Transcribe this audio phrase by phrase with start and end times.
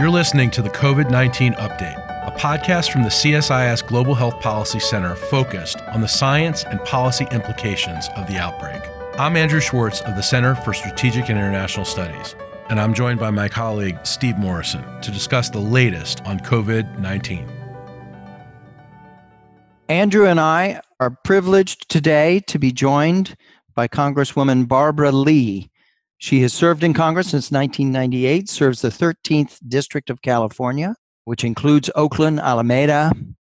[0.00, 4.80] You're listening to the COVID 19 Update, a podcast from the CSIS Global Health Policy
[4.80, 8.80] Center focused on the science and policy implications of the outbreak.
[9.18, 12.34] I'm Andrew Schwartz of the Center for Strategic and International Studies,
[12.70, 17.46] and I'm joined by my colleague Steve Morrison to discuss the latest on COVID 19.
[19.90, 23.36] Andrew and I are privileged today to be joined
[23.74, 25.69] by Congresswoman Barbara Lee.
[26.20, 31.90] She has served in Congress since 1998, serves the 13th District of California, which includes
[31.94, 33.10] Oakland, Alameda.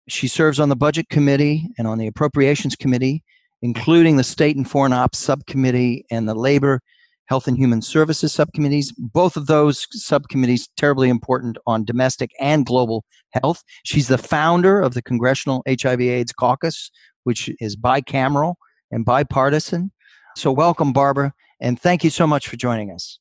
[0.08, 3.21] She serves on the Budget Committee and on the Appropriations Committee,
[3.62, 6.80] including the State and Foreign Ops Subcommittee and the Labor,
[7.26, 8.93] Health and Human Services Subcommittees.
[8.93, 13.62] Both of those subcommittees terribly important on domestic and global health.
[13.84, 16.91] She's the founder of the Congressional HIV/AIDS Caucus,
[17.26, 18.55] which is bicameral
[18.90, 19.91] and bipartisan.
[20.38, 21.34] So, welcome, Barbara.
[21.59, 23.20] And thank you so much for joining us.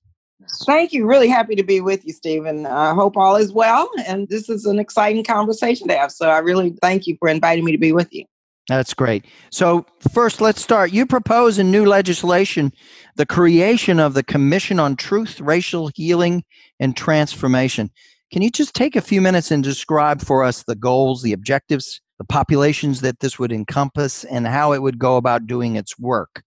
[0.67, 1.07] Thank you.
[1.07, 2.67] Really happy to be with you, Stephen.
[2.67, 3.89] I hope all is well.
[4.07, 6.11] And this is an exciting conversation to have.
[6.11, 8.25] So I really thank you for inviting me to be with you.
[8.69, 9.25] That's great.
[9.51, 10.93] So, first, let's start.
[10.93, 12.73] You propose in new legislation
[13.17, 16.45] the creation of the Commission on Truth, Racial Healing,
[16.79, 17.91] and Transformation.
[18.33, 22.01] Can you just take a few minutes and describe for us the goals, the objectives,
[22.19, 26.43] the populations that this would encompass, and how it would go about doing its work?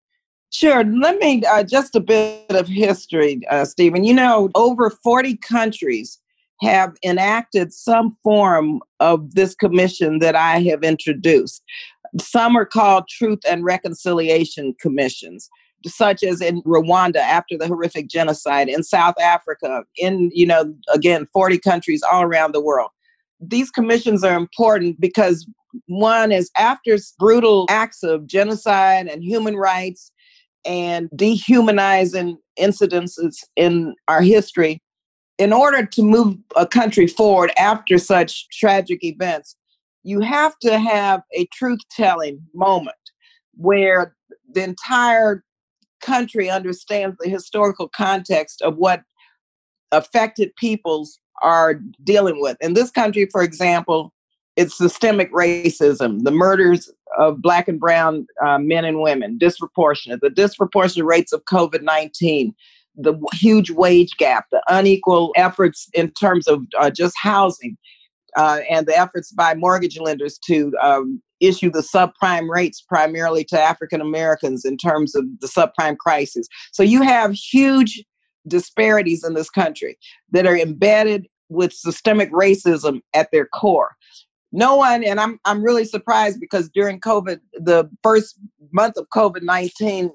[0.57, 0.85] Sure.
[0.85, 4.05] Let me uh, just a bit of history, uh, Stephen.
[4.05, 6.17] You know, over 40 countries
[6.61, 11.61] have enacted some form of this commission that I have introduced.
[12.21, 15.49] Some are called Truth and Reconciliation Commissions,
[15.85, 21.27] such as in Rwanda after the horrific genocide, in South Africa, in, you know, again,
[21.33, 22.91] 40 countries all around the world.
[23.41, 25.45] These commissions are important because
[25.87, 30.13] one is after brutal acts of genocide and human rights
[30.65, 34.81] and dehumanizing incidences in our history,
[35.37, 39.55] in order to move a country forward after such tragic events,
[40.03, 42.95] you have to have a truth telling moment
[43.55, 44.15] where
[44.53, 45.43] the entire
[46.01, 49.01] country understands the historical context of what
[49.91, 52.57] affected peoples are dealing with.
[52.61, 54.13] In this country, for example,
[54.55, 60.29] it's systemic racism, the murders of black and brown uh, men and women, disproportionate, the
[60.29, 62.53] disproportionate rates of COVID 19,
[62.95, 67.77] the huge wage gap, the unequal efforts in terms of uh, just housing,
[68.37, 73.59] uh, and the efforts by mortgage lenders to um, issue the subprime rates primarily to
[73.59, 76.47] African Americans in terms of the subprime crisis.
[76.71, 78.03] So you have huge
[78.47, 79.97] disparities in this country
[80.31, 83.95] that are embedded with systemic racism at their core
[84.55, 88.37] no one and i'm i'm really surprised because during covid the first
[88.71, 90.09] month of covid-19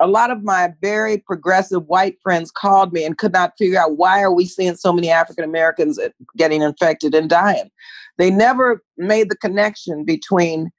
[0.00, 3.96] a lot of my very progressive white friends called me and could not figure out
[3.96, 7.70] why are we seeing so many african americans uh, getting infected and dying.
[8.16, 10.70] They never made the connection between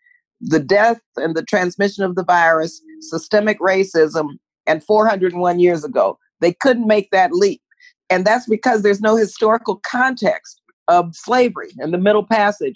[0.42, 4.32] the death and the transmission of the virus systemic racism
[4.68, 6.18] and 401 years ago.
[6.42, 7.62] They couldn't make that leap
[8.10, 12.76] and that's because there's no historical context of slavery and the Middle Passage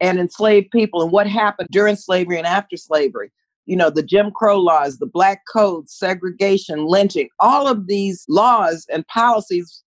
[0.00, 3.30] and enslaved people and what happened during slavery and after slavery.
[3.66, 8.86] You know, the Jim Crow laws, the Black Code, segregation, lynching, all of these laws
[8.90, 9.84] and policies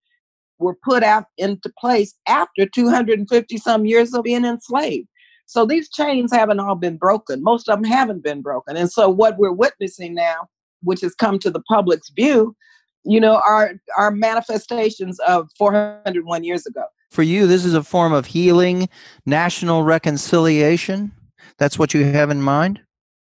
[0.59, 5.07] were put out into place after 250 some years of being enslaved.
[5.45, 7.43] So these chains haven't all been broken.
[7.43, 8.77] Most of them haven't been broken.
[8.77, 10.47] And so what we're witnessing now,
[10.83, 12.55] which has come to the public's view,
[13.03, 18.11] you know, are are manifestations of 401 years ago for you, this is a form
[18.11, 18.89] of healing,
[19.25, 21.11] national reconciliation.
[21.59, 22.81] That's what you have in mind?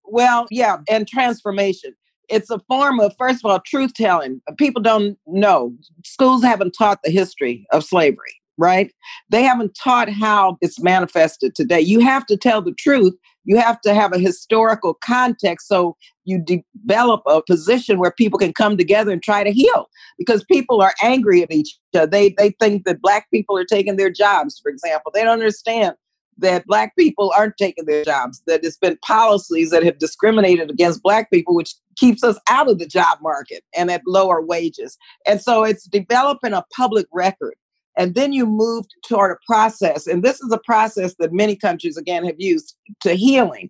[0.05, 1.95] Well, yeah, and transformation.
[2.29, 4.39] It's a form of, first of all, truth telling.
[4.57, 5.73] People don't know.
[6.05, 8.91] Schools haven't taught the history of slavery, right?
[9.29, 11.81] They haven't taught how it's manifested today.
[11.81, 15.95] You have to tell the truth you have to have a historical context so
[16.25, 20.81] you develop a position where people can come together and try to heal because people
[20.81, 24.59] are angry at each other they they think that black people are taking their jobs
[24.59, 25.95] for example they don't understand
[26.37, 31.03] that black people aren't taking their jobs that it's been policies that have discriminated against
[31.03, 34.97] black people which keeps us out of the job market and at lower wages
[35.27, 37.55] and so it's developing a public record
[37.97, 41.97] and then you move toward a process, and this is a process that many countries,
[41.97, 43.69] again, have used to healing.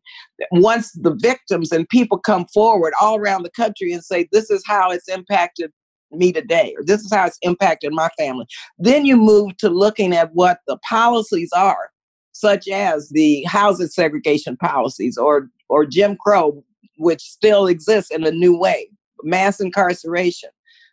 [0.51, 4.63] Once the victims and people come forward all around the country and say, This is
[4.65, 5.71] how it's impacted
[6.11, 8.45] me today, or this is how it's impacted my family,
[8.77, 11.89] then you move to looking at what the policies are,
[12.31, 16.63] such as the housing segregation policies or, or Jim Crow,
[16.97, 18.89] which still exists in a new way,
[19.23, 20.49] mass incarceration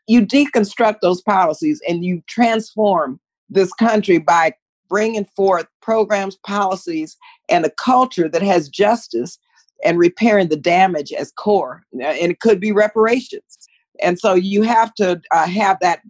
[0.09, 4.53] you deconstruct those policies and you transform this country by
[4.89, 7.17] bringing forth programs, policies,
[7.49, 9.39] and a culture that has justice
[9.85, 11.83] and repairing the damage as core.
[11.93, 13.69] And it could be reparations.
[14.01, 16.01] And so you have to uh, have that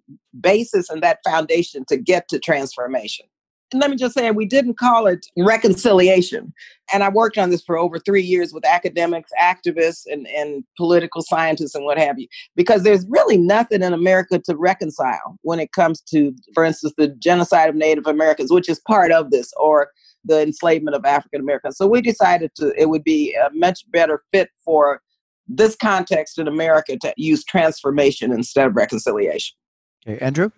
[0.41, 3.27] basis and that foundation to get to transformation.
[3.75, 6.53] Let me just say, we didn't call it reconciliation.
[6.93, 11.23] And I worked on this for over three years with academics, activists, and, and political
[11.23, 15.73] scientists, and what have you, because there's really nothing in America to reconcile when it
[15.73, 19.91] comes to, for instance, the genocide of Native Americans, which is part of this, or
[20.25, 21.77] the enslavement of African Americans.
[21.77, 25.01] So we decided to it would be a much better fit for
[25.47, 29.57] this context in America to use transformation instead of reconciliation.
[30.07, 30.51] Okay, Andrew?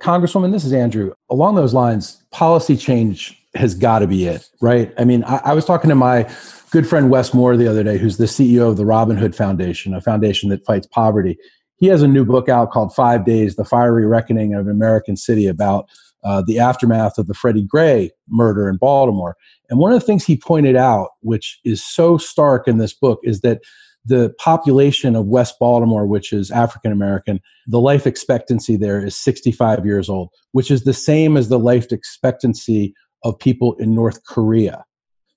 [0.00, 1.12] Congresswoman, this is Andrew.
[1.30, 4.92] Along those lines, policy change has got to be it, right?
[4.98, 6.30] I mean, I, I, was talking to my
[6.70, 9.94] good friend Wes Moore the other day, who's the CEO of the Robin Hood Foundation,
[9.94, 11.36] a foundation that fights poverty.
[11.76, 15.16] He has a new book out called Five Days The Fiery Reckoning of an American
[15.16, 15.88] City about
[16.24, 19.36] uh, the aftermath of the Freddie Gray murder in Baltimore.
[19.70, 23.20] And one of the things he pointed out, which is so stark in this book,
[23.22, 23.60] is that
[24.08, 29.84] the population of West Baltimore, which is African American, the life expectancy there is 65
[29.84, 32.94] years old, which is the same as the life expectancy
[33.24, 34.84] of people in North Korea.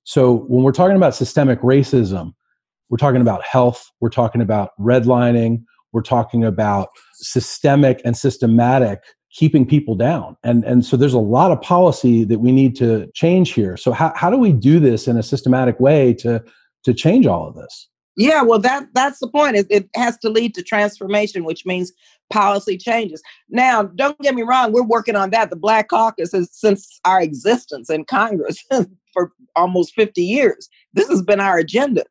[0.04, 2.34] So when we're talking about systemic racism,
[2.90, 5.64] we're talking about health, we're talking about redlining,
[5.94, 9.00] we're talking about systemic and systematic
[9.34, 10.36] keeping people down.
[10.44, 13.78] And, and so there's a lot of policy that we need to change here.
[13.78, 16.44] So how, how do we do this in a systematic way to,
[16.84, 17.88] to change all of this?
[18.22, 19.56] Yeah, well, that that's the point.
[19.56, 21.92] It, it has to lead to transformation, which means
[22.32, 23.20] policy changes.
[23.50, 25.50] Now, don't get me wrong, we're working on that.
[25.50, 28.64] The Black Caucus has since our existence in Congress
[29.14, 30.70] for almost 50 years.
[30.94, 32.04] This has been our agenda.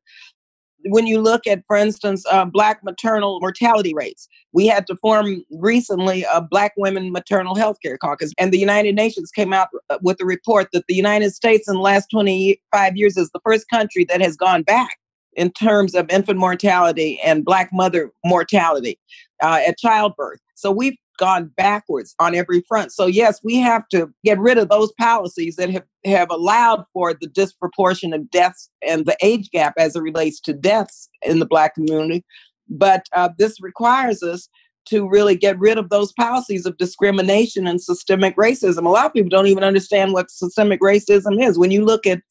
[0.86, 5.44] When you look at, for instance, uh, Black maternal mortality rates, we had to form
[5.52, 9.98] recently a Black Women Maternal Health Care Caucus, and the United Nations came out uh,
[10.02, 13.68] with a report that the United States in the last 25 years is the first
[13.70, 14.99] country that has gone back
[15.34, 18.98] in terms of infant mortality and black mother mortality
[19.42, 20.40] uh, at childbirth.
[20.54, 22.92] So we've gone backwards on every front.
[22.92, 27.14] So yes, we have to get rid of those policies that have, have allowed for
[27.14, 31.46] the disproportion of deaths and the age gap as it relates to deaths in the
[31.46, 32.24] black community.
[32.68, 34.48] But uh, this requires us
[34.86, 38.86] to really get rid of those policies of discrimination and systemic racism.
[38.86, 41.58] A lot of people don't even understand what systemic racism is.
[41.58, 42.22] When you look at,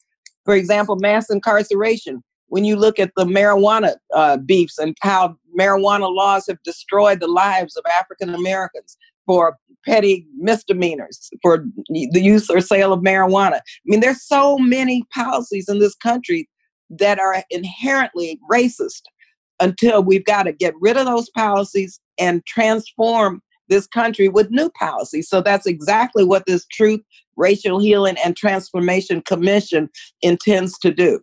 [0.44, 6.14] for example, mass incarceration, when you look at the marijuana uh, beefs and how marijuana
[6.14, 9.56] laws have destroyed the lives of African Americans for
[9.86, 13.56] petty misdemeanors, for the use or sale of marijuana.
[13.56, 16.48] I mean, there's so many policies in this country
[16.90, 19.02] that are inherently racist
[19.60, 24.68] until we've got to get rid of those policies and transform this country with new
[24.70, 25.28] policies.
[25.28, 27.00] So that's exactly what this Truth,
[27.36, 29.88] Racial Healing, and Transformation Commission
[30.22, 31.20] intends to do.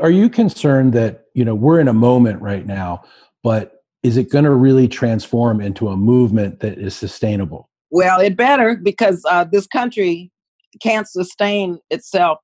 [0.00, 3.04] Are you concerned that, you know, we're in a moment right now,
[3.42, 7.70] but is it going to really transform into a movement that is sustainable?
[7.90, 10.32] Well, it better because uh, this country
[10.82, 12.38] can't sustain itself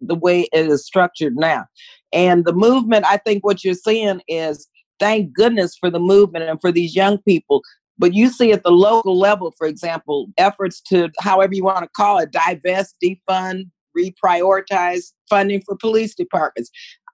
[0.00, 1.66] the way it is structured now.
[2.12, 4.68] And the movement, I think what you're seeing is
[4.98, 7.62] thank goodness for the movement and for these young people.
[7.98, 11.90] But you see at the local level, for example, efforts to, however you want to
[11.94, 16.70] call it, divest, defund, reprioritize funding for police departments.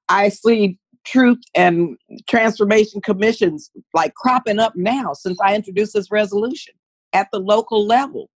[0.09, 1.97] I see truth and
[2.28, 6.75] transformation commissions like cropping up now since I introduced this resolution
[7.12, 8.28] at the local level.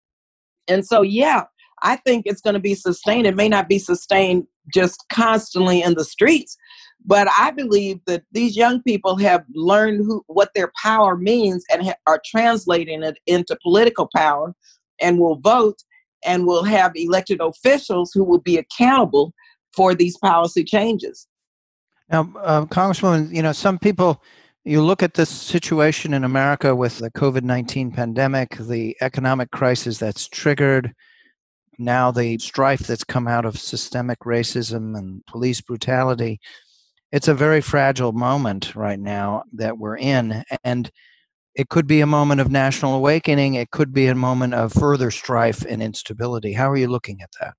[0.67, 1.46] And so, yeah,
[1.81, 3.25] I think it's going to be sustained.
[3.25, 6.58] It may not be sustained just constantly in the streets,
[7.05, 11.84] but I believe that these young people have learned who, what their power means and
[11.84, 14.53] ha- are translating it into political power
[15.01, 15.81] and will vote
[16.26, 19.34] and we'll have elected officials who will be accountable
[19.74, 21.28] for these policy changes.
[22.10, 24.24] Now, uh, Congresswoman, you know, some people,
[24.66, 30.00] you look at this situation in America with the COVID 19 pandemic, the economic crisis
[30.00, 30.94] that's triggered,
[31.78, 36.40] now the strife that's come out of systemic racism and police brutality.
[37.12, 40.44] It's a very fragile moment right now that we're in.
[40.64, 40.92] And
[41.60, 43.56] it could be a moment of national awakening.
[43.56, 46.54] It could be a moment of further strife and instability.
[46.54, 47.54] How are you looking at that?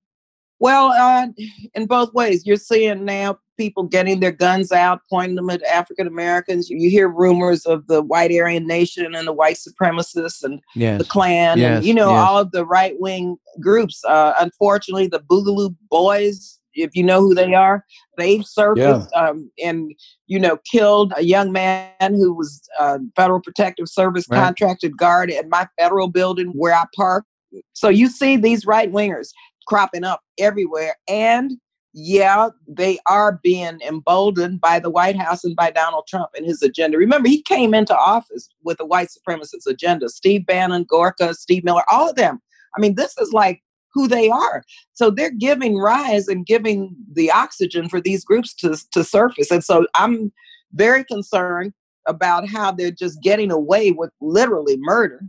[0.57, 1.27] Well, uh,
[1.75, 6.07] in both ways, you're seeing now people getting their guns out, pointing them at African
[6.07, 6.67] Americans.
[6.67, 10.99] You hear rumors of the white Aryan nation and the white supremacists and yes.
[10.99, 11.77] the Klan yes.
[11.77, 12.27] and, you know, yes.
[12.27, 14.03] all of the right wing groups.
[14.03, 17.85] Uh, unfortunately, the Boogaloo Boys, if you know who they are,
[18.17, 19.29] they've surfaced yeah.
[19.29, 19.93] um, and,
[20.27, 24.43] you know, killed a young man who was a Federal Protective Service right.
[24.43, 27.25] contracted guard at my federal building where I park
[27.73, 29.29] So you see these right wingers
[29.67, 30.95] cropping up everywhere.
[31.07, 31.51] And
[31.93, 36.61] yeah, they are being emboldened by the White House and by Donald Trump and his
[36.61, 36.97] agenda.
[36.97, 40.07] Remember, he came into office with a white supremacist agenda.
[40.07, 42.41] Steve Bannon, Gorka, Steve Miller, all of them.
[42.77, 43.61] I mean, this is like
[43.93, 44.63] who they are.
[44.93, 49.51] So they're giving rise and giving the oxygen for these groups to, to surface.
[49.51, 50.31] And so I'm
[50.73, 51.73] very concerned
[52.07, 55.21] about how they're just getting away with literally murder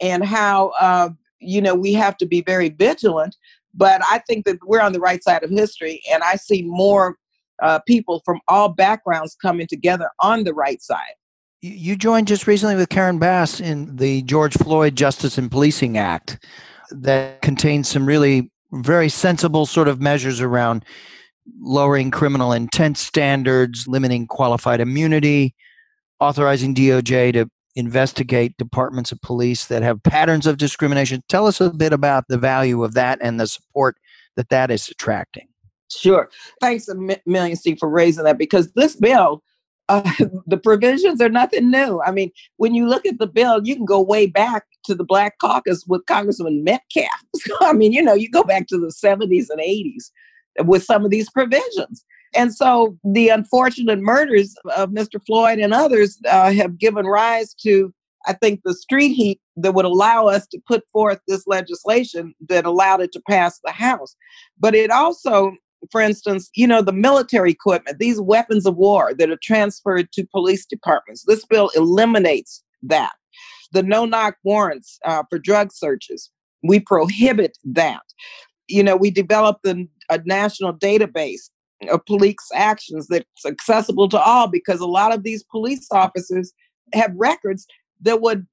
[0.00, 3.36] and how, uh, you know, we have to be very vigilant
[3.74, 7.16] but I think that we're on the right side of history, and I see more
[7.62, 11.14] uh, people from all backgrounds coming together on the right side.
[11.60, 16.44] You joined just recently with Karen Bass in the George Floyd Justice and Policing Act
[17.00, 20.84] that contains some really very sensible sort of measures around
[21.60, 25.54] lowering criminal intent standards, limiting qualified immunity,
[26.20, 31.22] authorizing DOJ to investigate departments of police that have patterns of discrimination.
[31.28, 33.96] Tell us a bit about the value of that and the support
[34.36, 35.48] that that is attracting.
[35.90, 36.30] Sure.
[36.60, 36.94] Thanks a
[37.26, 39.42] million, Steve, for raising that because this bill,
[39.88, 40.12] uh,
[40.46, 42.00] the provisions are nothing new.
[42.02, 45.04] I mean, when you look at the bill, you can go way back to the
[45.04, 47.08] Black Caucus with Congressman Metcalfe.
[47.60, 50.10] I mean, you know, you go back to the 70s and 80s
[50.66, 52.04] with some of these provisions.
[52.34, 55.24] And so the unfortunate murders of Mr.
[55.26, 57.92] Floyd and others uh, have given rise to,
[58.26, 62.64] I think, the street heat that would allow us to put forth this legislation that
[62.64, 64.16] allowed it to pass the House.
[64.58, 65.52] But it also,
[65.90, 70.26] for instance, you know, the military equipment, these weapons of war that are transferred to
[70.26, 73.12] police departments, this bill eliminates that.
[73.72, 76.30] The no knock warrants uh, for drug searches,
[76.62, 78.02] we prohibit that.
[78.68, 81.50] You know, we developed a, a national database
[81.90, 86.52] of police actions that's accessible to all because a lot of these police officers
[86.92, 87.66] have records
[88.02, 88.46] that would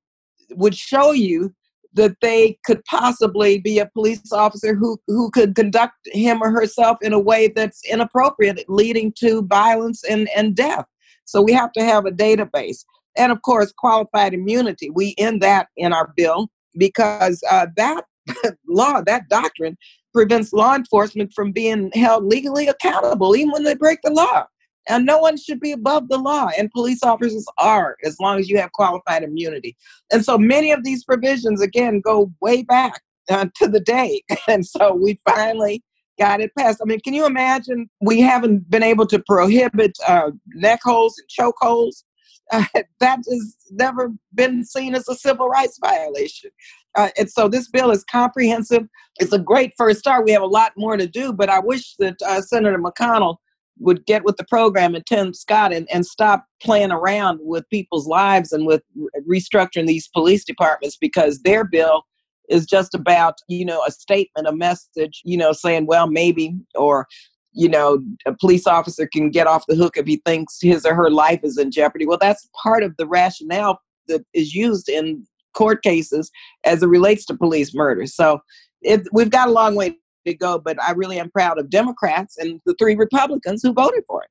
[0.52, 1.54] would show you
[1.94, 6.98] that they could possibly be a police officer who who could conduct him or herself
[7.02, 10.86] in a way that's inappropriate leading to violence and, and death.
[11.26, 12.86] So we have to have a database.
[13.18, 14.90] And of course qualified immunity.
[14.90, 18.06] We end that in our bill because uh, that
[18.68, 19.78] law that doctrine
[20.14, 24.46] prevents law enforcement from being held legally accountable, even when they break the law.
[24.90, 28.50] And no one should be above the law, and police officers are, as long as
[28.50, 29.78] you have qualified immunity.
[30.12, 34.24] And so many of these provisions, again, go way back uh, to the day.
[34.48, 35.84] And so we finally
[36.20, 36.80] got it passed.
[36.82, 37.90] I mean, can you imagine?
[38.02, 42.04] We haven't been able to prohibit uh, neck holes and choke holes.
[42.52, 42.66] Uh,
[43.00, 46.50] that has never been seen as a civil rights violation.
[46.96, 48.88] Uh, and so this bill is comprehensive.
[49.20, 50.26] It's a great first start.
[50.26, 53.38] We have a lot more to do, but I wish that uh, Senator McConnell
[53.80, 58.08] would get with the program and Tim Scott and, and stop playing around with people's
[58.08, 58.84] lives and with
[59.28, 62.04] restructuring these police departments because their bill
[62.50, 67.06] is just about, you know, a statement, a message, you know, saying, well, maybe, or,
[67.54, 70.96] you know, a police officer can get off the hook if he thinks his or
[70.96, 72.06] her life is in jeopardy.
[72.06, 76.32] Well, that's part of the rationale that is used in court cases
[76.64, 78.06] as it relates to police murder.
[78.08, 78.40] So
[78.82, 82.38] it, we've got a long way to go, but I really am proud of Democrats
[82.38, 84.30] and the three Republicans who voted for it.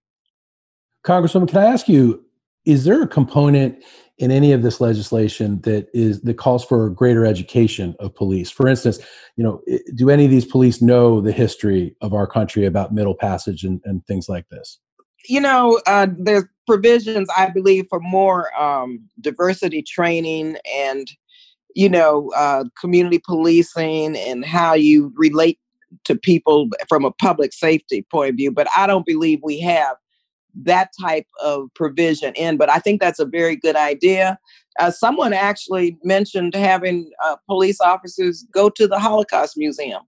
[1.04, 2.24] Congresswoman, can I ask you,
[2.64, 3.82] is there a component
[4.18, 8.50] in any of this legislation that is that calls for greater education of police?
[8.50, 8.98] For instance,
[9.36, 9.62] you know,
[9.94, 13.80] do any of these police know the history of our country about Middle Passage and,
[13.84, 14.80] and things like this?
[15.28, 21.10] You know, uh, there's provisions, I believe, for more um, diversity training and,
[21.74, 25.58] you know, uh, community policing and how you relate
[26.04, 28.50] to people from a public safety point of view.
[28.50, 29.96] But I don't believe we have
[30.64, 32.56] that type of provision in.
[32.56, 34.38] But I think that's a very good idea.
[34.78, 40.02] Uh, someone actually mentioned having uh, police officers go to the Holocaust Museum,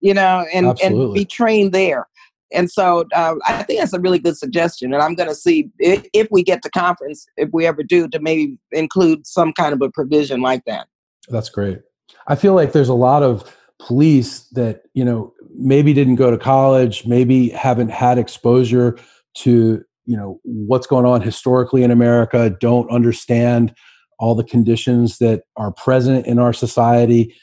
[0.00, 2.06] you know, and, and be trained there.
[2.52, 4.94] And so uh, I think that's a really good suggestion.
[4.94, 8.08] And I'm going to see if, if, we get to conference, if we ever do,
[8.08, 10.86] to maybe include some kind of a provision like that.
[11.28, 11.80] That's great.
[12.28, 16.38] I feel like there's a lot of police that, you know, maybe didn't go to
[16.38, 18.98] college, maybe haven't had exposure
[19.34, 23.74] to, you know, what's going on historically in America, don't understand
[24.18, 27.34] all the conditions that are present in our society,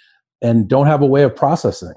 [0.41, 1.93] and don't have a way of processing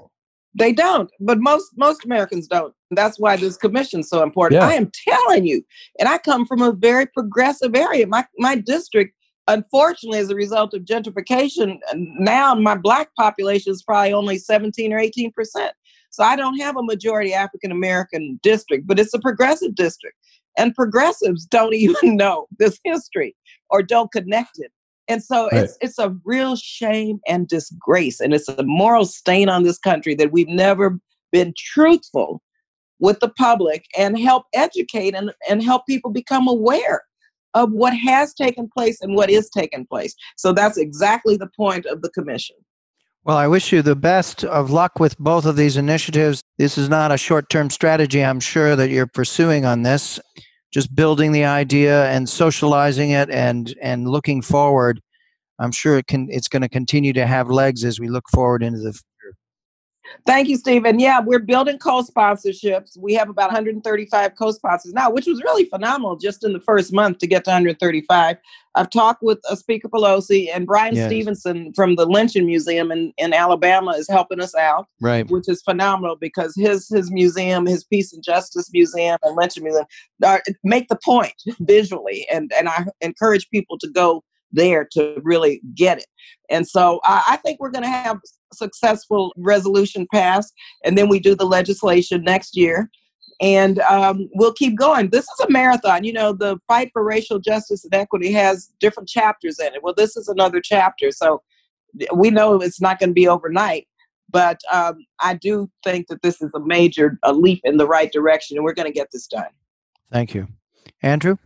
[0.57, 2.73] they don't, but most most Americans don't.
[2.91, 4.61] That's why this commission's so important.
[4.61, 4.67] Yeah.
[4.67, 5.63] I am telling you,
[5.99, 8.07] and I come from a very progressive area.
[8.07, 9.13] My my district,
[9.47, 14.99] unfortunately, as a result of gentrification, now my black population is probably only 17 or
[14.99, 15.73] 18 percent.
[16.09, 20.17] So I don't have a majority African American district, but it's a progressive district.
[20.57, 23.35] And progressives don't even know this history
[23.69, 24.71] or don't connect it.
[25.07, 25.63] And so right.
[25.63, 30.15] it's it's a real shame and disgrace, and it's a moral stain on this country
[30.15, 30.99] that we've never
[31.31, 32.41] been truthful
[32.99, 37.03] with the public and help educate and, and help people become aware
[37.57, 40.15] of what has taken place and what is taking place.
[40.35, 42.55] So that's exactly the point of the commission.
[43.23, 46.41] Well, I wish you the best of luck with both of these initiatives.
[46.59, 50.19] This is not a short term strategy, I'm sure, that you're pursuing on this.
[50.71, 55.01] Just building the idea and socializing it and, and looking forward.
[55.59, 58.61] I'm sure it can, it's going to continue to have legs as we look forward
[58.61, 58.97] into the
[60.25, 60.99] Thank you, Stephen.
[60.99, 62.97] Yeah, we're building co-sponsorships.
[62.97, 67.19] We have about 135 co-sponsors now, which was really phenomenal just in the first month
[67.19, 68.37] to get to 135.
[68.75, 71.07] I've talked with uh, Speaker Pelosi and Bryan yes.
[71.07, 75.27] Stevenson from the Lynching Museum in, in Alabama is helping us out, right?
[75.29, 79.85] Which is phenomenal because his his museum, his Peace and Justice Museum and Lynching Museum,
[80.23, 85.61] uh, make the point visually, and and I encourage people to go there to really
[85.73, 86.07] get it.
[86.49, 88.19] And so I, I think we're going to have
[88.53, 92.89] successful resolution passed, and then we do the legislation next year.
[93.39, 95.11] And um, we'll keep going.
[95.11, 96.03] This is a marathon.
[96.03, 99.83] You know, the fight for racial justice and equity has different chapters in it.
[99.83, 101.11] Well, this is another chapter.
[101.11, 101.43] So
[102.15, 103.87] we know it's not going to be overnight,
[104.29, 108.11] but um, I do think that this is a major a leap in the right
[108.11, 109.49] direction, and we're going to get this done.
[110.11, 110.47] Thank you.
[111.03, 111.37] Andrew?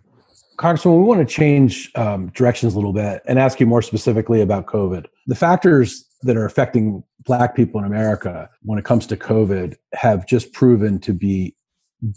[0.58, 4.42] Congressman, we want to change um, directions a little bit and ask you more specifically
[4.42, 5.08] about COVID.
[5.28, 10.26] The factors that are affecting Black people in America when it comes to COVID have
[10.28, 11.56] just proven to be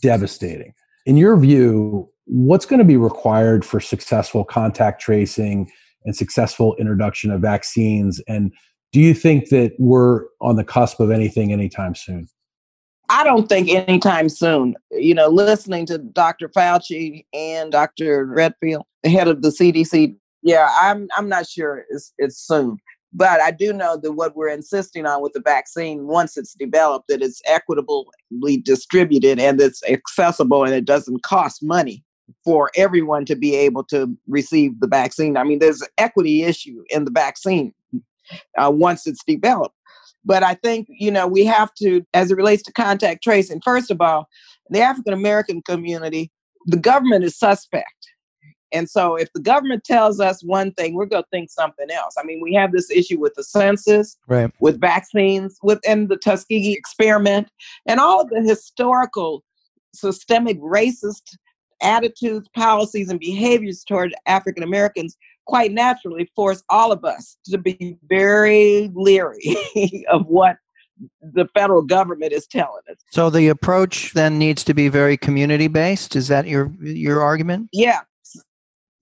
[0.02, 0.72] devastating.
[1.06, 5.70] In your view, what's going to be required for successful contact tracing
[6.04, 8.20] and successful introduction of vaccines?
[8.28, 8.52] And
[8.92, 12.28] do you think that we're on the cusp of anything anytime soon?
[13.10, 14.76] I don't think anytime soon.
[14.90, 16.48] You know, listening to Dr.
[16.48, 18.24] Fauci and Dr.
[18.24, 22.78] Redfield, the head of the CDC, yeah, I'm I'm not sure it's it's soon.
[23.16, 27.06] But I do know that what we're insisting on with the vaccine, once it's developed,
[27.08, 32.04] that it's equitably distributed and it's accessible and it doesn't cost money
[32.44, 35.36] for everyone to be able to receive the vaccine.
[35.36, 37.72] I mean, there's an equity issue in the vaccine
[38.58, 39.76] uh, once it's developed.
[40.24, 43.90] But I think, you know, we have to, as it relates to contact tracing, first
[43.90, 44.26] of all,
[44.70, 46.32] the African American community,
[46.66, 48.03] the government is suspect.
[48.74, 52.14] And so if the government tells us one thing, we're going to think something else.
[52.18, 54.50] I mean, we have this issue with the census, right.
[54.60, 57.48] with vaccines, within the Tuskegee experiment,
[57.86, 59.44] and all of the historical
[59.94, 61.36] systemic racist
[61.80, 67.96] attitudes, policies, and behaviors toward African Americans quite naturally force all of us to be
[68.08, 69.56] very leery
[70.10, 70.56] of what
[71.20, 72.96] the federal government is telling us.
[73.10, 76.16] So the approach then needs to be very community based.
[76.16, 77.68] Is that your your argument?
[77.72, 78.00] Yeah.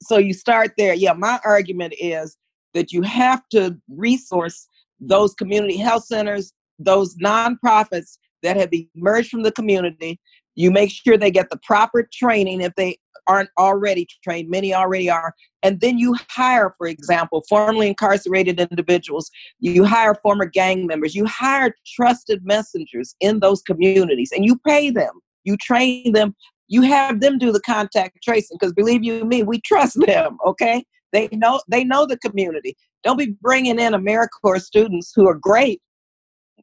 [0.02, 0.94] So you start there.
[0.94, 2.36] Yeah, my argument is
[2.74, 4.66] that you have to resource
[5.00, 10.20] those community health centers, those nonprofits that have emerged from the community.
[10.54, 15.08] You make sure they get the proper training if they aren't already trained, many already
[15.08, 15.34] are.
[15.62, 21.26] And then you hire, for example, formerly incarcerated individuals, you hire former gang members, you
[21.26, 26.34] hire trusted messengers in those communities, and you pay them, you train them,
[26.72, 30.84] you have them do the contact tracing, because believe you me, we trust them, okay?
[31.12, 32.76] They know they know the community.
[33.04, 35.80] Don't be bringing in AmeriCorps students who are great,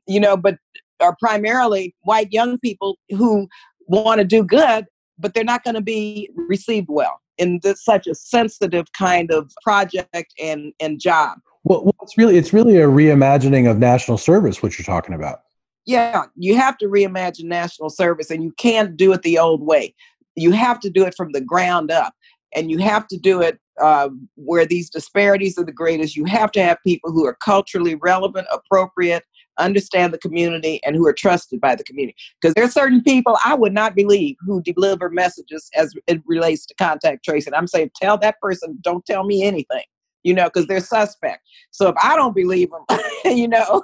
[0.08, 0.58] you know, but
[1.00, 3.48] are primarily white young people who
[3.88, 4.86] want to do good
[5.20, 9.52] but they're not going to be received well in this, such a sensitive kind of
[9.64, 11.38] project and, and job.
[11.64, 15.42] Well, well, it's really it's really a reimagining of national service, what you're talking about.
[15.90, 19.96] Yeah, you have to reimagine national service, and you can't do it the old way.
[20.36, 22.14] You have to do it from the ground up,
[22.56, 26.16] and you have to do it uh, where these disparities are the greatest.
[26.16, 29.24] You have to have people who are culturally relevant, appropriate,
[29.58, 32.16] understand the community, and who are trusted by the community.
[32.40, 36.68] Because there are certain people I would not believe who deliver messages as it relates
[36.68, 37.56] to contact tracing.
[37.56, 39.86] I'm saying, tell that person, don't tell me anything,
[40.22, 41.42] you know, because they're suspect.
[41.72, 43.82] So if I don't believe them, you know,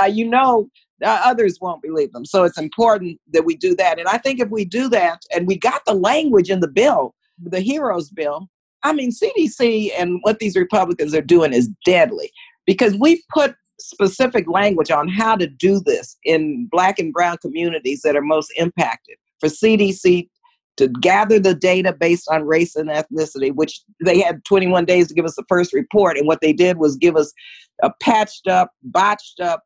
[0.00, 0.68] uh, you know,
[1.04, 2.24] uh, others won't believe them.
[2.24, 3.98] So it's important that we do that.
[3.98, 7.14] And I think if we do that, and we got the language in the bill,
[7.38, 8.48] the HEROES bill,
[8.82, 12.30] I mean, CDC and what these Republicans are doing is deadly
[12.66, 18.02] because we put specific language on how to do this in black and brown communities
[18.02, 20.28] that are most impacted for CDC
[20.76, 25.14] to gather the data based on race and ethnicity, which they had 21 days to
[25.14, 26.16] give us the first report.
[26.16, 27.32] And what they did was give us
[27.82, 29.62] a patched up, botched up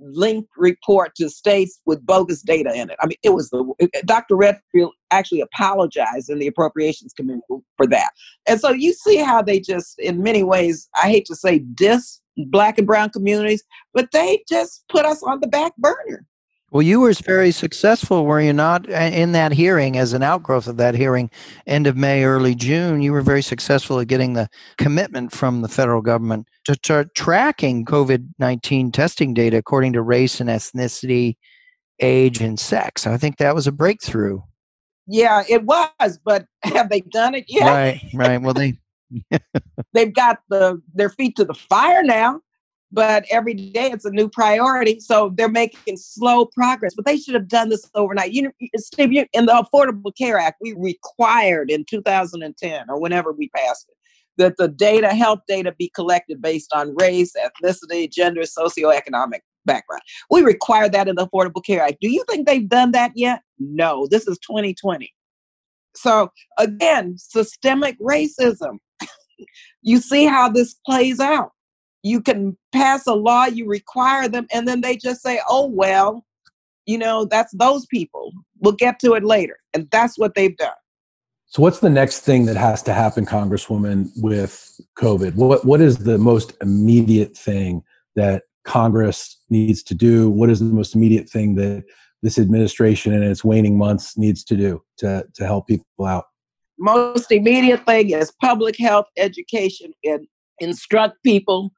[0.00, 2.96] linked report to states with bogus data in it.
[3.00, 3.64] I mean, it was the
[4.04, 4.36] Dr.
[4.36, 7.40] Redfield actually apologized in the appropriations committee
[7.76, 8.10] for that.
[8.48, 12.20] And so you see how they just, in many ways, I hate to say diss
[12.46, 16.26] black and brown communities, but they just put us on the back burner.
[16.70, 20.76] Well, you were very successful, were you not, in that hearing as an outgrowth of
[20.76, 21.28] that hearing,
[21.66, 23.02] end of May, early June?
[23.02, 27.84] You were very successful at getting the commitment from the federal government to start tracking
[27.84, 31.36] COVID 19 testing data according to race and ethnicity,
[31.98, 33.04] age, and sex.
[33.04, 34.40] I think that was a breakthrough.
[35.08, 37.66] Yeah, it was, but have they done it yet?
[37.66, 38.40] Right, right.
[38.40, 38.78] Well, they.
[39.92, 42.40] They've got the their feet to the fire now
[42.92, 45.00] but every day it's a new priority.
[45.00, 48.32] So they're making slow progress, but they should have done this overnight.
[48.32, 53.48] You Steve, you, in the Affordable Care Act, we required in 2010 or whenever we
[53.50, 53.96] passed it
[54.38, 60.02] that the data, health data, be collected based on race, ethnicity, gender, socioeconomic background.
[60.30, 61.98] We require that in the Affordable Care Act.
[62.00, 63.42] Do you think they've done that yet?
[63.58, 65.12] No, this is 2020.
[65.94, 68.78] So again, systemic racism.
[69.82, 71.52] you see how this plays out
[72.02, 76.24] you can pass a law, you require them, and then they just say, oh, well,
[76.86, 78.32] you know, that's those people.
[78.60, 79.58] We'll get to it later.
[79.74, 80.72] And that's what they've done.
[81.46, 85.34] So, what's the next thing that has to happen, Congresswoman, with COVID?
[85.34, 87.82] What What is the most immediate thing
[88.14, 90.30] that Congress needs to do?
[90.30, 91.84] What is the most immediate thing that
[92.22, 96.26] this administration in its waning months needs to do to, to help people out?
[96.78, 100.26] Most immediate thing is public health education and
[100.60, 101.72] instruct people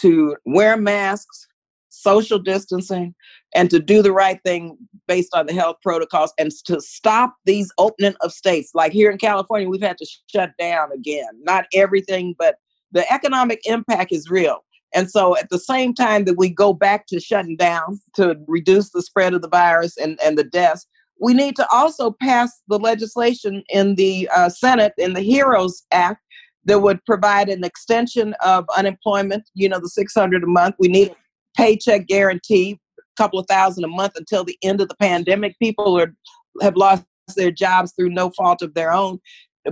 [0.00, 1.46] to wear masks,
[1.88, 3.14] social distancing,
[3.54, 4.76] and to do the right thing
[5.08, 8.70] based on the health protocols and to stop these opening of states.
[8.74, 11.28] Like here in California, we've had to shut down again.
[11.42, 12.56] Not everything, but
[12.92, 14.64] the economic impact is real.
[14.94, 18.90] And so at the same time that we go back to shutting down to reduce
[18.90, 20.86] the spread of the virus and, and the deaths,
[21.20, 26.22] we need to also pass the legislation in the uh, Senate in the HEROES Act
[26.66, 30.74] that would provide an extension of unemployment, you know, the 600 a month.
[30.78, 31.16] We need a
[31.56, 35.56] paycheck guarantee, a couple of thousand a month until the end of the pandemic.
[35.58, 36.14] People are
[36.60, 37.04] have lost
[37.36, 39.18] their jobs through no fault of their own.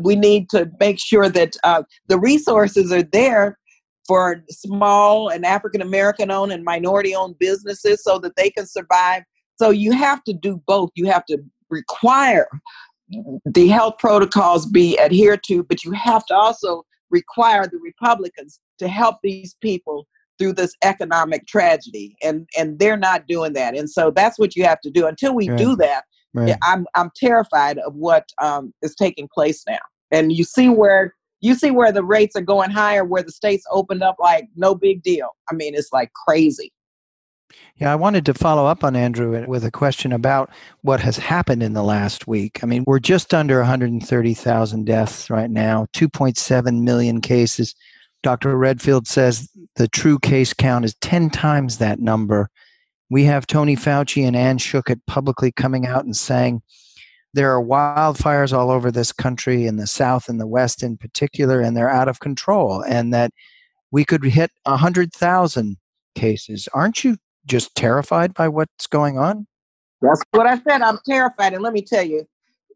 [0.00, 3.59] We need to make sure that uh, the resources are there
[4.07, 9.22] for small and African American owned and minority owned businesses so that they can survive.
[9.57, 10.90] So you have to do both.
[10.94, 11.38] You have to
[11.70, 12.48] require
[13.44, 18.88] the health protocols be adhered to, but you have to also require the Republicans to
[18.88, 20.07] help these people
[20.38, 23.77] through this economic tragedy and and they're not doing that.
[23.77, 25.07] And so that's what you have to do.
[25.07, 25.59] Until we right.
[25.59, 26.57] do that right.
[26.62, 29.79] i'm i'm terrified of what um, is taking place now.
[30.11, 33.64] And you see where you see where the rates are going higher where the states
[33.70, 35.29] opened up like no big deal.
[35.50, 36.72] I mean it's like crazy
[37.76, 40.50] yeah, I wanted to follow up on Andrew with a question about
[40.83, 42.62] what has happened in the last week.
[42.62, 47.74] I mean, we're just under 130,000 deaths right now, 2.7 million cases.
[48.22, 48.57] Dr.
[48.57, 52.48] Redfield says the true case count is 10 times that number.
[53.11, 56.62] We have Tony Fauci and Anne Schuchat publicly coming out and saying
[57.35, 61.61] there are wildfires all over this country, in the South and the West in particular,
[61.61, 63.33] and they're out of control, and that
[63.90, 65.76] we could hit 100,000
[66.14, 66.68] cases.
[66.72, 69.46] Aren't you just terrified by what's going on?
[70.00, 70.83] That's what I said.
[70.83, 71.54] I'm terrified.
[71.54, 72.26] And let me tell you,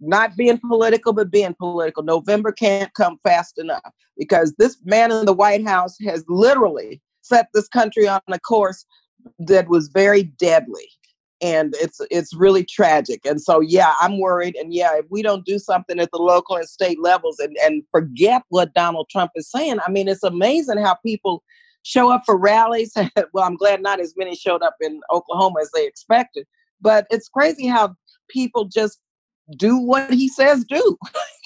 [0.00, 5.26] not being political, but being political, November can't come fast enough because this man in
[5.26, 8.86] the White House has literally set this country on a course
[9.38, 10.88] that was very deadly.
[11.40, 13.24] And it's it's really tragic.
[13.24, 14.56] And so yeah, I'm worried.
[14.56, 17.84] And yeah, if we don't do something at the local and state levels and, and
[17.92, 21.44] forget what Donald Trump is saying, I mean, it's amazing how people
[21.88, 22.92] show up for rallies.
[23.32, 26.46] well, I'm glad not as many showed up in Oklahoma as they expected.
[26.80, 27.96] But it's crazy how
[28.28, 29.00] people just
[29.56, 30.98] do what he says do.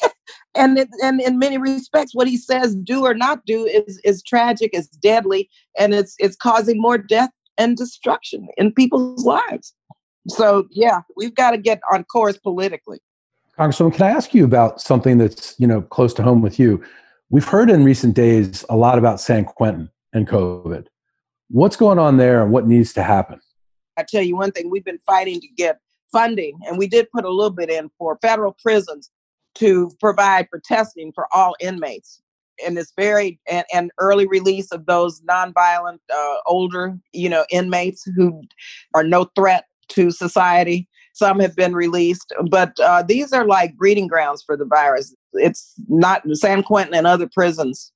[0.54, 4.22] and it, and in many respects, what he says do or not do is is
[4.22, 9.72] tragic, it's deadly, and it's it's causing more death and destruction in people's lives.
[10.28, 12.98] So yeah, we've got to get on course politically.
[13.58, 16.82] Congresswoman, can I ask you about something that's you know close to home with you?
[17.30, 20.86] We've heard in recent days a lot about San Quentin and COVID.
[21.48, 23.40] What's going on there and what needs to happen?
[23.96, 25.78] I tell you one thing, we've been fighting to get
[26.10, 29.10] funding, and we did put a little bit in for federal prisons
[29.56, 32.22] to provide for testing for all inmates.
[32.64, 38.04] And it's very and, and early release of those nonviolent uh, older, you know, inmates
[38.16, 38.42] who
[38.94, 40.88] are no threat to society.
[41.14, 45.14] Some have been released, but uh, these are like breeding grounds for the virus.
[45.34, 47.92] It's not San Quentin and other prisons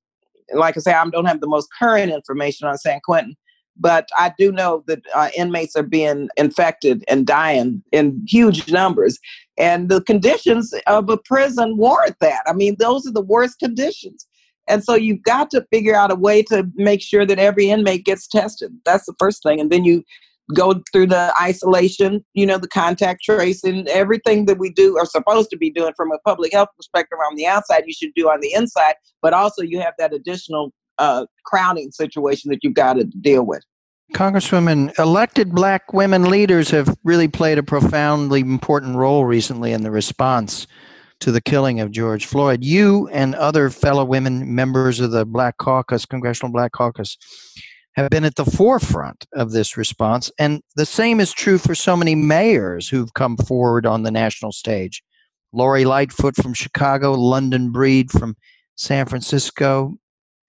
[0.52, 3.36] like I say, I don't have the most current information on San Quentin,
[3.76, 9.18] but I do know that uh, inmates are being infected and dying in huge numbers.
[9.58, 12.42] And the conditions of a prison warrant that.
[12.46, 14.26] I mean, those are the worst conditions.
[14.68, 18.04] And so you've got to figure out a way to make sure that every inmate
[18.04, 18.72] gets tested.
[18.84, 19.60] That's the first thing.
[19.60, 20.02] And then you
[20.54, 25.50] go through the isolation, you know, the contact tracing, everything that we do are supposed
[25.50, 28.40] to be doing from a public health perspective on the outside, you should do on
[28.40, 28.94] the inside.
[29.22, 33.62] But also, you have that additional uh, crowding situation that you've got to deal with.
[34.14, 39.90] Congresswoman, elected black women leaders have really played a profoundly important role recently in the
[39.90, 40.66] response
[41.20, 42.62] to the killing of George Floyd.
[42.62, 47.16] You and other fellow women members of the Black Caucus, Congressional Black Caucus,
[47.96, 50.30] have been at the forefront of this response.
[50.38, 54.52] And the same is true for so many mayors who've come forward on the national
[54.52, 55.02] stage.
[55.52, 58.36] Lori Lightfoot from Chicago, London Breed from
[58.76, 59.96] San Francisco,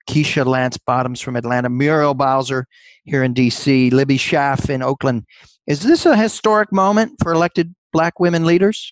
[0.09, 2.67] Keisha Lance Bottoms from Atlanta, Muriel Bowser
[3.05, 5.23] here in DC, Libby Schaaf in Oakland.
[5.65, 8.91] Is this a historic moment for elected black women leaders?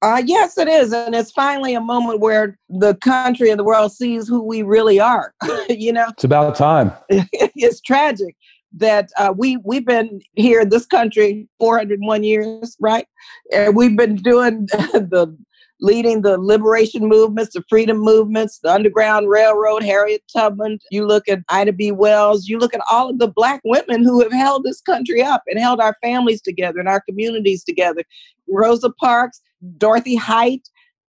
[0.00, 0.92] Uh, yes, it is.
[0.92, 5.00] And it's finally a moment where the country and the world sees who we really
[5.00, 5.34] are.
[5.68, 6.92] you know, it's about time.
[7.08, 8.36] it's tragic
[8.76, 13.06] that uh, we we've been here in this country 401 years, right?
[13.52, 15.36] And we've been doing the
[15.80, 20.78] leading the liberation movements, the freedom movements, the Underground Railroad, Harriet Tubman.
[20.90, 21.92] You look at Ida B.
[21.92, 22.48] Wells.
[22.48, 25.58] You look at all of the Black women who have held this country up and
[25.58, 28.02] held our families together and our communities together.
[28.48, 29.40] Rosa Parks,
[29.76, 30.68] Dorothy Height,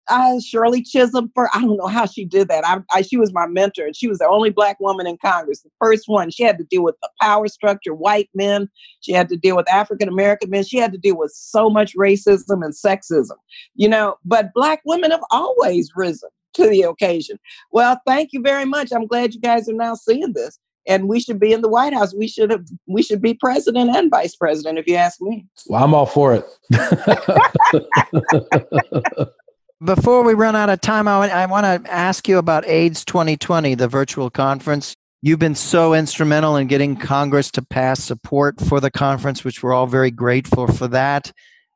[0.10, 1.32] uh, Shirley Chisholm.
[1.34, 2.66] For I don't know how she did that.
[2.66, 5.62] I, I, she was my mentor, and she was the only black woman in Congress,
[5.62, 6.30] the first one.
[6.32, 8.70] She had to deal with the power structure, white men.
[9.02, 10.64] She had to deal with African American men.
[10.64, 13.38] She had to deal with so much racism and sexism,
[13.76, 14.16] you know.
[14.26, 17.40] But black women have always risen to the occasion.
[17.72, 18.92] Well, thank you very much.
[18.92, 20.60] I'm glad you guys are now seeing this.
[20.88, 22.16] And we should be in the White House.
[22.16, 22.66] We should have.
[22.88, 25.46] We should be president and vice president, if you ask me.
[25.68, 26.46] Well, I'm all for it.
[29.84, 33.76] Before we run out of time, I, I want to ask you about AIDS 2020,
[33.76, 34.96] the virtual conference.
[35.22, 39.74] You've been so instrumental in getting Congress to pass support for the conference, which we're
[39.74, 41.32] all very grateful for that.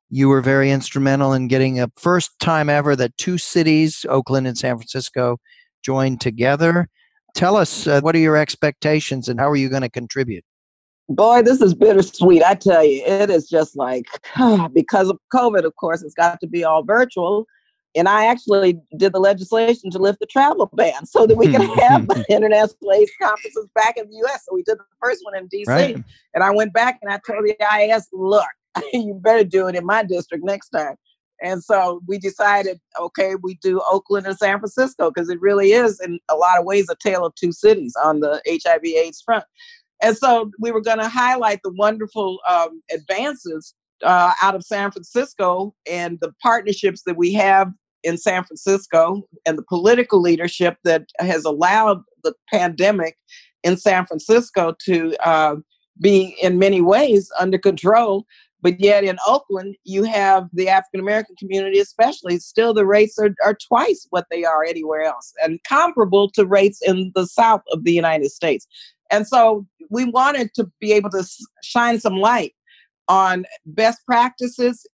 [0.09, 4.57] You were very instrumental in getting a first time ever that two cities, Oakland and
[4.57, 5.37] San Francisco,
[5.83, 6.87] joined together.
[7.33, 10.43] Tell us uh, what are your expectations and how are you going to contribute?
[11.09, 12.43] Boy, this is bittersweet.
[12.43, 14.05] I tell you, it is just like
[14.73, 17.45] because of COVID, of course, it's got to be all virtual
[17.95, 21.61] and I actually did the legislation to lift the travel ban so that we can
[21.61, 24.45] have international AIDS conferences back in the US.
[24.45, 25.67] So we did the first one in DC.
[25.67, 25.95] Right.
[26.33, 28.47] And I went back and I told the IAS, look,
[28.93, 30.95] you better do it in my district next time.
[31.41, 35.99] And so we decided, okay, we do Oakland and San Francisco because it really is,
[35.99, 39.45] in a lot of ways, a tale of two cities on the HIV AIDS front.
[40.01, 43.73] And so we were going to highlight the wonderful um, advances
[44.03, 47.71] uh, out of San Francisco and the partnerships that we have
[48.03, 53.17] in San Francisco and the political leadership that has allowed the pandemic
[53.63, 55.55] in San Francisco to uh,
[55.99, 58.25] be, in many ways, under control.
[58.61, 63.33] But yet in Oakland, you have the African American community, especially, still the rates are,
[63.43, 67.83] are twice what they are anywhere else and comparable to rates in the South of
[67.83, 68.67] the United States.
[69.09, 71.27] And so we wanted to be able to
[71.63, 72.53] shine some light
[73.07, 74.87] on best practices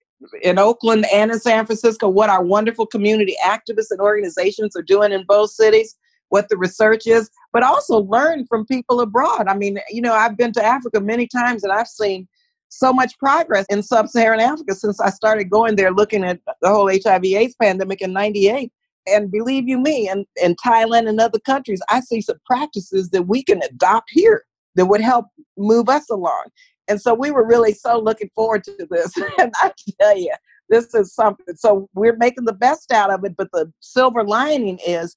[0.41, 5.12] in Oakland and in San Francisco, what our wonderful community activists and organizations are doing
[5.12, 5.95] in both cities,
[6.30, 9.47] what the research is, but also learn from people abroad.
[9.47, 12.28] I mean, you know, I've been to Africa many times and I've seen
[12.76, 16.70] so much progress in sub Saharan Africa since I started going there looking at the
[16.70, 18.72] whole HIV AIDS pandemic in 98.
[19.08, 23.24] And believe you me, in, in Thailand and other countries, I see some practices that
[23.24, 24.44] we can adopt here
[24.76, 26.46] that would help move us along.
[26.88, 29.14] And so we were really so looking forward to this.
[29.40, 30.34] and I tell you,
[30.70, 31.56] this is something.
[31.56, 33.36] So we're making the best out of it.
[33.38, 35.16] But the silver lining is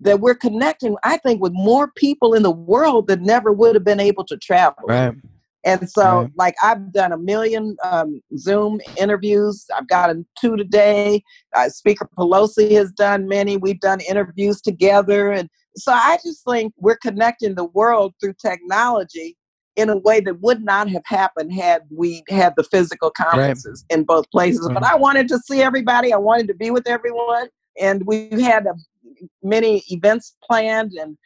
[0.00, 3.84] that we're connecting, I think, with more people in the world that never would have
[3.84, 4.82] been able to travel.
[4.86, 5.14] Right.
[5.64, 6.30] And so, right.
[6.36, 9.66] like, I've done a million um, Zoom interviews.
[9.76, 11.22] I've gotten two today.
[11.54, 13.56] Uh, Speaker Pelosi has done many.
[13.56, 15.32] We've done interviews together.
[15.32, 19.36] And so, I just think we're connecting the world through technology
[19.76, 23.98] in a way that would not have happened had we had the physical conferences right.
[23.98, 24.68] in both places.
[24.72, 26.12] But I wanted to see everybody.
[26.12, 27.48] I wanted to be with everyone,
[27.80, 28.74] and we had a,
[29.42, 31.16] many events planned, and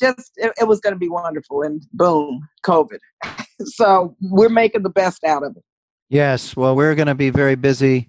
[0.00, 1.62] just it, it was going to be wonderful.
[1.62, 2.98] And boom, COVID.
[3.64, 5.62] so we're making the best out of it.
[6.08, 8.08] Yes, well, we're going to be very busy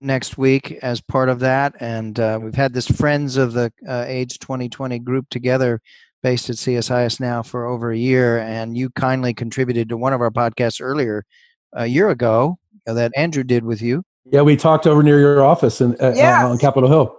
[0.00, 4.04] next week as part of that, and uh, we've had this Friends of the uh,
[4.06, 5.80] AIDS 2020 group together
[6.22, 10.20] based at CSIS now for over a year, and you kindly contributed to one of
[10.20, 11.24] our podcasts earlier
[11.72, 14.02] a year ago that Andrew did with you.
[14.24, 16.44] Yeah, we talked over near your office in, uh, yes.
[16.44, 17.16] on Capitol Hill.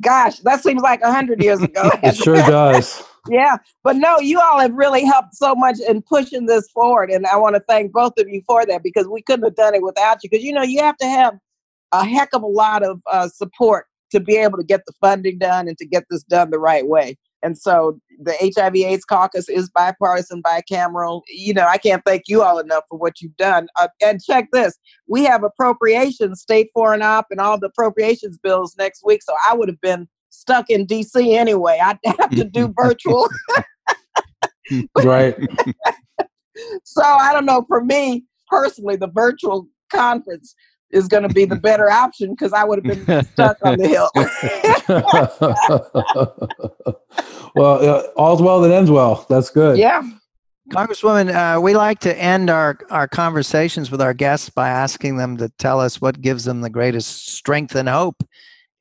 [0.00, 1.90] Gosh, that seems like a hundred years ago.
[2.02, 3.02] it sure does.
[3.28, 7.26] Yeah, but no, you all have really helped so much in pushing this forward, and
[7.26, 9.82] I want to thank both of you for that because we couldn't have done it
[9.82, 10.30] without you.
[10.30, 11.34] Because you know, you have to have
[11.92, 15.38] a heck of a lot of uh, support to be able to get the funding
[15.38, 17.16] done and to get this done the right way.
[17.42, 21.22] And so the HIV AIDS caucus is bipartisan, bicameral.
[21.28, 23.68] You know, I can't thank you all enough for what you've done.
[23.76, 28.74] Uh, and check this we have appropriations, state foreign op, and all the appropriations bills
[28.78, 29.22] next week.
[29.22, 31.80] So I would have been stuck in DC anyway.
[31.82, 33.28] I'd have to do virtual.
[35.04, 35.36] right.
[36.84, 37.64] so I don't know.
[37.68, 40.54] For me personally, the virtual conference
[40.90, 43.88] is going to be the better option because I would have been stuck on the
[43.88, 44.10] hill.
[47.56, 49.26] well, uh, all's well that ends well.
[49.28, 49.78] That's good.
[49.78, 50.02] Yeah.
[50.70, 55.36] Congresswoman, uh, we like to end our, our conversations with our guests by asking them
[55.36, 58.16] to tell us what gives them the greatest strength and hope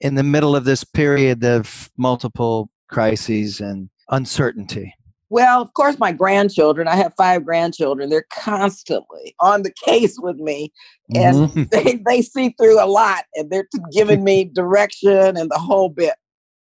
[0.06, 4.94] in the middle of this period of multiple crises and uncertainty.
[5.30, 10.36] Well, of course, my grandchildren, I have five grandchildren, they're constantly on the case with
[10.36, 10.72] me
[11.16, 11.64] and mm-hmm.
[11.72, 16.14] they, they see through a lot and they're giving me direction and the whole bit.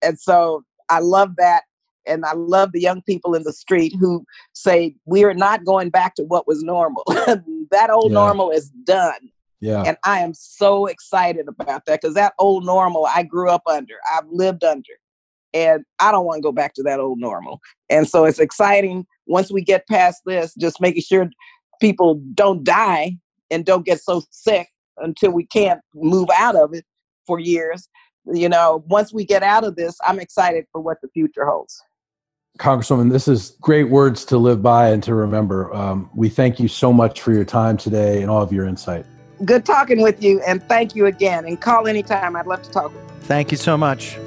[0.04, 1.64] And so I love that.
[2.06, 5.90] And I love the young people in the street who say, we are not going
[5.90, 7.04] back to what was normal.
[7.08, 8.16] that old yeah.
[8.16, 9.32] normal is done.
[9.64, 9.84] Yeah.
[9.84, 13.96] And I am so excited about that because that old normal I grew up under,
[14.14, 14.92] I've lived under
[15.54, 17.62] and I don't want to go back to that old normal.
[17.90, 21.30] And so it's exciting once we get past this, just making sure
[21.80, 23.16] people don't die
[23.50, 26.84] and don't get so sick until we can't move out of it
[27.26, 27.88] for years.
[28.26, 31.82] You know, once we get out of this, I'm excited for what the future holds.
[32.60, 35.74] Congresswoman, this is great words to live by and to remember.
[35.74, 39.06] Um, we thank you so much for your time today and all of your insight.
[39.46, 41.46] Good talking with you, and thank you again.
[41.46, 42.36] And call anytime.
[42.36, 42.92] I'd love to talk.
[43.22, 44.18] Thank you so much.